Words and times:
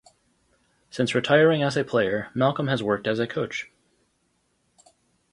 Since 0.89 1.13
retiring 1.13 1.61
as 1.61 1.77
a 1.77 1.83
player, 1.83 2.31
Malcolm 2.33 2.65
has 2.69 2.81
worked 2.81 3.05
as 3.05 3.19
a 3.19 3.27
coach. 3.27 3.71